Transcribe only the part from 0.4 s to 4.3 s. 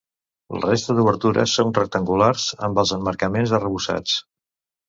La resta d'obertures són rectangulars, amb els emmarcaments arrebossats.